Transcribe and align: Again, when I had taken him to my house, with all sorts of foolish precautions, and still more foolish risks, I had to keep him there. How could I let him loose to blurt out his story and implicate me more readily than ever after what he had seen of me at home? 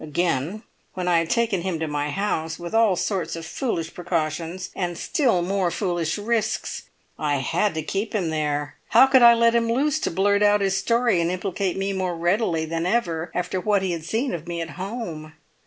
Again, 0.03 0.63
when 0.95 1.07
I 1.07 1.19
had 1.19 1.29
taken 1.29 1.61
him 1.61 1.77
to 1.77 1.87
my 1.87 2.09
house, 2.09 2.57
with 2.57 2.73
all 2.73 2.95
sorts 2.95 3.35
of 3.35 3.45
foolish 3.45 3.93
precautions, 3.93 4.71
and 4.75 4.97
still 4.97 5.43
more 5.43 5.69
foolish 5.69 6.17
risks, 6.17 6.89
I 7.19 7.35
had 7.35 7.75
to 7.75 7.83
keep 7.83 8.13
him 8.15 8.31
there. 8.31 8.77
How 8.89 9.05
could 9.05 9.21
I 9.21 9.35
let 9.35 9.53
him 9.53 9.71
loose 9.71 9.99
to 9.99 10.09
blurt 10.09 10.41
out 10.41 10.61
his 10.61 10.75
story 10.75 11.21
and 11.21 11.29
implicate 11.29 11.77
me 11.77 11.93
more 11.93 12.15
readily 12.15 12.65
than 12.65 12.87
ever 12.87 13.31
after 13.35 13.61
what 13.61 13.83
he 13.83 13.91
had 13.91 14.03
seen 14.03 14.33
of 14.33 14.47
me 14.47 14.59
at 14.59 14.71
home? 14.71 15.33